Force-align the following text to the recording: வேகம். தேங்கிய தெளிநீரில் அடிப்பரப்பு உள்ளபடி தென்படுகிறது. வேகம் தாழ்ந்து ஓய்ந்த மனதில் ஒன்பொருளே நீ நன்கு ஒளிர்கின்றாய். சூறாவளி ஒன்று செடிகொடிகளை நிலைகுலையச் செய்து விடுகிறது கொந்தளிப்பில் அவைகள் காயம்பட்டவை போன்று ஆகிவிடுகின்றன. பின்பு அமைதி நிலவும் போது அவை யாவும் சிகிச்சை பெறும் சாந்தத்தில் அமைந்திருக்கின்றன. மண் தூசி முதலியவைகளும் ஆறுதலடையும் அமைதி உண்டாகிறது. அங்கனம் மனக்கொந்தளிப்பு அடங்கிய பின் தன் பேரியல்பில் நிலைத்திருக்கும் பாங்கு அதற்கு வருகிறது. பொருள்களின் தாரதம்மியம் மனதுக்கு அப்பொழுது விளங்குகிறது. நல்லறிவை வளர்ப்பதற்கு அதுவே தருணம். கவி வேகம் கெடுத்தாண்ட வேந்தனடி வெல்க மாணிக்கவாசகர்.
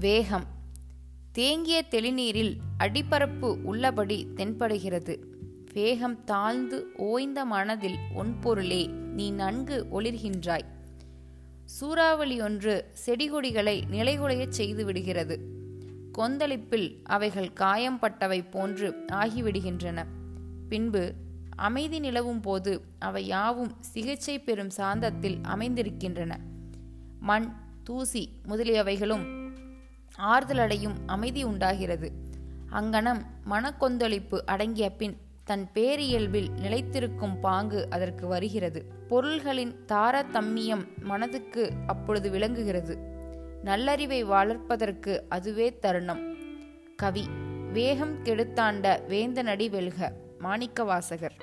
வேகம். 0.00 0.44
தேங்கிய 1.32 1.84
தெளிநீரில் 1.90 2.56
அடிப்பரப்பு 2.78 3.62
உள்ளபடி 3.64 4.26
தென்படுகிறது. 4.36 5.18
வேகம் 5.72 6.24
தாழ்ந்து 6.24 6.86
ஓய்ந்த 6.96 7.44
மனதில் 7.44 7.96
ஒன்பொருளே 8.14 8.88
நீ 8.88 9.30
நன்கு 9.30 9.86
ஒளிர்கின்றாய். 9.92 10.64
சூறாவளி 11.64 12.40
ஒன்று 12.40 12.90
செடிகொடிகளை 13.06 13.82
நிலைகுலையச் 13.90 14.48
செய்து 14.48 14.84
விடுகிறது 14.84 15.40
கொந்தளிப்பில் 16.12 17.00
அவைகள் 17.02 17.50
காயம்பட்டவை 17.54 18.50
போன்று 18.50 18.94
ஆகிவிடுகின்றன. 19.12 20.04
பின்பு 20.68 21.14
அமைதி 21.56 21.98
நிலவும் 21.98 22.40
போது 22.40 22.80
அவை 22.98 23.26
யாவும் 23.26 23.74
சிகிச்சை 23.80 24.38
பெறும் 24.38 24.70
சாந்தத்தில் 24.76 25.40
அமைந்திருக்கின்றன. 25.42 26.38
மண் 27.20 27.52
தூசி 27.84 28.28
முதலியவைகளும் 28.48 29.45
ஆறுதலடையும் 30.18 30.94
அமைதி 31.06 31.42
உண்டாகிறது. 31.42 32.12
அங்கனம் 32.72 33.20
மனக்கொந்தளிப்பு 33.50 34.40
அடங்கிய 34.44 34.90
பின் 34.90 35.16
தன் 35.44 35.68
பேரியல்பில் 35.74 36.48
நிலைத்திருக்கும் 36.62 37.40
பாங்கு 37.40 37.86
அதற்கு 37.90 38.26
வருகிறது. 38.26 38.84
பொருள்களின் 39.08 39.84
தாரதம்மியம் 39.86 40.84
மனதுக்கு 41.00 41.72
அப்பொழுது 41.86 42.30
விளங்குகிறது. 42.30 42.96
நல்லறிவை 43.62 44.24
வளர்ப்பதற்கு 44.24 45.24
அதுவே 45.28 45.78
தருணம். 45.78 46.34
கவி 46.96 47.28
வேகம் 47.72 48.24
கெடுத்தாண்ட 48.24 49.00
வேந்தனடி 49.08 49.70
வெல்க 49.70 50.12
மாணிக்கவாசகர். 50.40 51.38